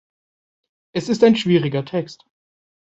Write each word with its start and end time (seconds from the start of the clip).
Es 0.95 1.09
ist 1.09 1.23
ein 1.23 1.35
schwieriger 1.35 1.85
Text. 1.85 2.25